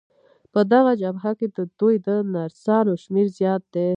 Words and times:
په 0.53 0.59
دغه 0.73 0.91
جبهه 1.01 1.31
کې 1.39 1.47
د 1.57 1.57
دوی 1.79 1.95
د 2.05 2.09
نرسانو 2.33 2.93
شمېر 3.03 3.27
زیات 3.37 3.63
دی. 3.73 3.89